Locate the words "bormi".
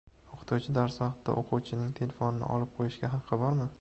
3.45-3.69